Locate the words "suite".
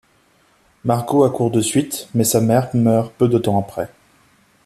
1.61-2.09